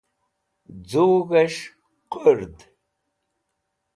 Zũg̃hes̃h 0.89 1.61
qũrd. 2.11 2.55